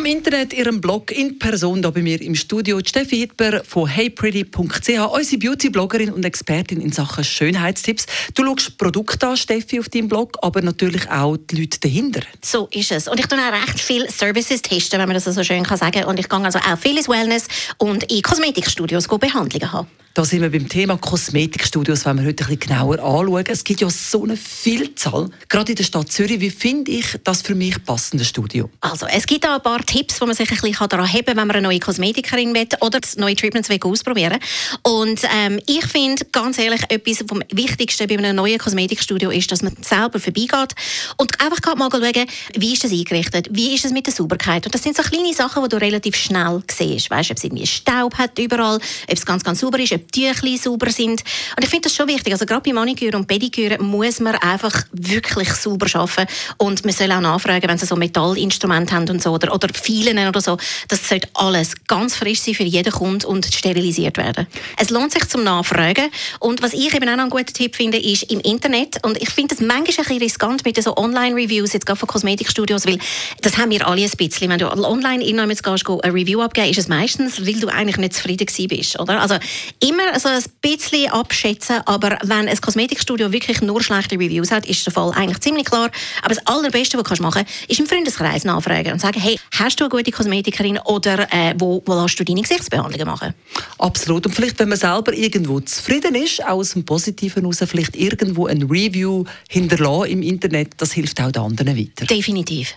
Vom 0.00 0.06
Internet, 0.06 0.54
ihrem 0.54 0.80
Blog 0.80 1.10
in 1.10 1.38
Person, 1.38 1.82
da 1.82 1.90
bei 1.90 2.00
mir 2.00 2.22
im 2.22 2.34
Studio 2.34 2.80
Steffi 2.82 3.18
Hitber 3.18 3.62
von 3.62 3.86
heypretty.ch, 3.86 4.88
unsere 4.88 5.38
Beauty-Bloggerin 5.38 6.10
und 6.10 6.24
Expertin 6.24 6.80
in 6.80 6.90
Sachen 6.90 7.22
Schönheitstipps. 7.22 8.06
Du 8.34 8.42
schaust 8.42 8.78
Produkte 8.78 9.28
an, 9.28 9.36
Steffi, 9.36 9.78
auf 9.78 9.90
deinem 9.90 10.08
Blog, 10.08 10.38
aber 10.40 10.62
natürlich 10.62 11.10
auch 11.10 11.36
die 11.36 11.60
Leute 11.60 11.80
dahinter. 11.80 12.22
So 12.42 12.66
ist 12.72 12.92
es. 12.92 13.08
Und 13.08 13.20
ich 13.20 13.26
tue 13.26 13.38
auch 13.38 13.52
recht 13.52 13.78
viel 13.78 14.08
Services 14.10 14.62
testen, 14.62 14.98
wenn 14.98 15.06
man 15.06 15.22
das 15.22 15.26
so 15.26 15.44
schön 15.44 15.64
kann 15.64 15.76
sagen. 15.76 16.04
Und 16.04 16.18
ich 16.18 16.30
gehe 16.30 16.40
also 16.40 16.60
auch 16.60 16.78
viel 16.78 16.96
ins 16.96 17.06
Wellness 17.06 17.48
und 17.76 18.10
in 18.10 18.22
Kosmetikstudios 18.22 19.06
Behandlungen 19.06 19.70
haben. 19.70 19.86
Da 20.12 20.24
sind 20.24 20.42
wir 20.42 20.50
beim 20.50 20.68
Thema 20.68 20.96
Kosmetikstudios, 20.96 22.04
wenn 22.04 22.18
wir 22.18 22.26
heute 22.26 22.42
ein 22.44 22.48
bisschen 22.48 22.76
genauer 22.76 22.98
anschauen. 22.98 23.44
Es 23.46 23.62
gibt 23.62 23.80
ja 23.80 23.88
so 23.88 24.24
eine 24.24 24.36
Vielzahl, 24.36 25.30
gerade 25.48 25.70
in 25.70 25.76
der 25.76 25.84
Stadt 25.84 26.10
Zürich. 26.10 26.40
Wie 26.40 26.50
finde 26.50 26.90
ich 26.90 27.16
das 27.22 27.42
für 27.42 27.54
mich 27.54 27.84
passende 27.84 28.24
Studio? 28.24 28.68
Also, 28.80 29.06
es 29.06 29.24
gibt 29.24 29.46
auch 29.46 29.54
ein 29.54 29.62
paar 29.62 29.86
Tipps, 29.90 30.20
wo 30.20 30.26
man 30.26 30.36
sich 30.36 30.48
ein 30.48 30.56
bisschen 30.56 30.88
daran 30.88 31.06
heben 31.06 31.26
kann, 31.26 31.36
wenn 31.36 31.46
man 31.48 31.56
eine 31.56 31.66
neue 31.66 31.80
Kosmetikerin 31.80 32.54
will 32.54 32.68
oder 32.80 33.00
neue 33.16 33.34
Treatments 33.34 33.68
ausprobieren 33.82 34.38
Und 34.82 35.20
ähm, 35.36 35.60
ich 35.66 35.84
finde, 35.86 36.24
ganz 36.30 36.58
ehrlich, 36.58 36.82
etwas 36.88 37.24
vom 37.28 37.42
Wichtigsten 37.52 38.06
bei 38.06 38.16
einem 38.16 38.36
neuen 38.36 38.58
Kosmetikstudio 38.58 39.30
ist, 39.30 39.50
dass 39.50 39.62
man 39.62 39.74
selber 39.82 40.20
vorbeigeht 40.20 40.74
und 41.16 41.40
einfach 41.40 41.74
mal 41.74 41.90
schauen, 41.90 42.26
wie 42.54 42.72
ist 42.72 42.84
das 42.84 42.92
eingerichtet, 42.92 43.48
wie 43.50 43.74
ist 43.74 43.84
es 43.84 43.90
mit 43.90 44.06
der 44.06 44.14
Sauberkeit. 44.14 44.64
Und 44.64 44.74
das 44.74 44.82
sind 44.82 44.96
so 44.96 45.02
kleine 45.02 45.34
Sachen, 45.34 45.62
die 45.64 45.68
du 45.68 45.76
relativ 45.76 46.14
schnell 46.14 46.62
siehst. 46.70 47.10
Weißt, 47.10 47.32
ob 47.32 47.36
es 47.36 47.44
irgendwie 47.44 47.66
Staub 47.66 48.14
hat 48.16 48.38
überall, 48.38 48.76
ob 48.76 48.82
es 49.08 49.26
ganz, 49.26 49.42
ganz 49.42 49.58
sauber 49.58 49.80
ist, 49.80 49.92
ob 49.92 50.12
die 50.12 50.30
Tüchli 50.30 50.56
sauber 50.56 50.90
sind. 50.90 51.24
Und 51.56 51.64
ich 51.64 51.68
finde 51.68 51.88
das 51.88 51.96
schon 51.96 52.06
wichtig. 52.06 52.32
Also 52.32 52.46
gerade 52.46 52.62
bei 52.62 52.72
Maniküre 52.72 53.16
und 53.16 53.26
Pediküre 53.26 53.82
muss 53.82 54.20
man 54.20 54.36
einfach 54.36 54.84
wirklich 54.92 55.52
sauber 55.54 55.86
arbeiten. 55.94 56.30
Und 56.58 56.84
man 56.84 56.94
soll 56.94 57.10
auch 57.10 57.20
nachfragen, 57.20 57.68
wenn 57.68 57.78
sie 57.78 57.86
so 57.86 57.96
Metallinstrumente 57.96 58.94
haben 58.94 59.08
und 59.10 59.22
so, 59.22 59.32
oder, 59.32 59.52
oder 59.52 59.68
Filen 59.80 60.28
oder 60.28 60.40
so. 60.40 60.56
Das 60.88 61.08
sollte 61.08 61.28
alles 61.34 61.74
ganz 61.86 62.16
frisch 62.16 62.40
sein 62.40 62.54
für 62.54 62.64
jeden 62.64 62.92
Kunden 62.92 63.26
und 63.26 63.46
sterilisiert 63.46 64.16
werden. 64.16 64.46
Es 64.76 64.90
lohnt 64.90 65.12
sich 65.12 65.26
zum 65.28 65.44
Nachfragen. 65.44 66.10
Und 66.38 66.62
was 66.62 66.72
ich 66.72 66.94
eben 66.94 67.08
auch 67.08 67.16
noch 67.16 67.22
einen 67.22 67.30
guten 67.30 67.52
Tipp 67.52 67.76
finde, 67.76 67.98
ist 67.98 68.30
im 68.30 68.40
Internet. 68.40 69.04
Und 69.04 69.20
ich 69.20 69.30
finde 69.30 69.54
das 69.54 69.64
manchmal 69.64 69.80
ein 69.82 69.84
bisschen 69.84 70.18
riskant 70.18 70.64
mit 70.64 70.82
so 70.82 70.96
Online-Reviews, 70.96 71.72
jetzt 71.72 71.86
gerade 71.86 71.98
von 71.98 72.08
Kosmetikstudios, 72.08 72.86
weil 72.86 72.98
das 73.40 73.56
haben 73.58 73.70
wir 73.70 73.86
alle 73.86 74.02
ein 74.02 74.10
bisschen. 74.10 74.50
Wenn 74.50 74.58
du 74.58 74.70
online 74.70 75.24
irgendwann 75.24 75.48
gehst, 75.48 75.66
eine 75.66 76.14
Review 76.14 76.40
abgeben, 76.40 76.70
ist 76.70 76.78
es 76.78 76.88
meistens, 76.88 77.46
weil 77.46 77.60
du 77.60 77.68
eigentlich 77.68 77.96
nicht 77.96 78.14
zufrieden 78.14 78.46
bist, 78.68 78.98
oder? 78.98 79.20
Also 79.20 79.36
immer 79.80 80.18
so 80.18 80.28
ein 80.28 80.42
bisschen 80.60 81.10
abschätzen, 81.10 81.80
aber 81.86 82.18
wenn 82.22 82.48
ein 82.48 82.60
Kosmetikstudio 82.60 83.32
wirklich 83.32 83.60
nur 83.62 83.82
schlechte 83.82 84.16
Reviews 84.16 84.50
hat, 84.50 84.66
ist 84.66 84.84
der 84.86 84.92
Fall 84.92 85.12
eigentlich 85.14 85.40
ziemlich 85.40 85.66
klar. 85.66 85.90
Aber 86.22 86.34
das 86.34 86.46
Allerbeste, 86.46 86.98
was 86.98 87.18
du 87.18 87.22
machen 87.22 87.44
kannst, 87.44 87.70
ist 87.70 87.80
im 87.80 87.86
Freundeskreis 87.86 88.44
nachfragen 88.44 88.92
und 88.92 89.00
sagen, 89.00 89.20
hey, 89.20 89.38
hast 89.70 89.80
du 89.80 89.84
eine 89.84 89.90
gute 89.90 90.10
Kosmetikerin 90.10 90.78
oder 90.84 91.32
äh, 91.32 91.54
wo, 91.56 91.82
wo 91.86 92.02
lässt 92.02 92.18
du 92.18 92.24
deine 92.24 92.42
Gesichtsbehandlungen 92.42 93.06
machen? 93.06 93.34
Absolut. 93.78 94.26
Und 94.26 94.34
vielleicht, 94.34 94.58
wenn 94.58 94.68
man 94.68 94.78
selber 94.78 95.12
irgendwo 95.14 95.60
zufrieden 95.60 96.16
ist, 96.16 96.44
auch 96.44 96.58
aus 96.58 96.72
dem 96.72 96.84
Positiven 96.84 97.42
heraus, 97.42 97.58
vielleicht 97.66 97.96
irgendwo 97.96 98.46
ein 98.46 98.62
Review 98.64 99.24
hinterlassen 99.48 100.10
im 100.10 100.22
Internet, 100.22 100.72
das 100.78 100.92
hilft 100.92 101.20
auch 101.20 101.30
den 101.30 101.42
anderen 101.42 101.76
weiter. 101.78 102.04
Definitiv. 102.06 102.74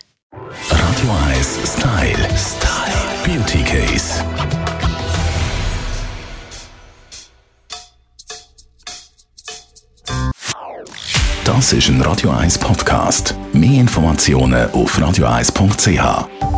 Radio 0.69 1.11
1 1.35 1.59
Style. 1.65 2.27
Style. 2.37 2.93
Beauty 3.25 3.63
Case. 3.63 4.23
Das 11.43 11.73
ist 11.73 11.87
ein 11.89 12.01
Radio 12.01 12.29
1 12.29 12.57
Podcast. 12.59 13.35
Mehr 13.51 13.81
Informationen 13.81 14.69
auf 14.71 14.97
radio1.ch. 14.97 16.52